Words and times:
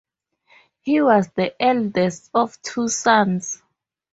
He 0.79 0.99
was 0.99 1.29
the 1.35 1.53
eldest 1.61 2.31
of 2.33 2.59
two 2.63 2.87
sons. 2.87 3.61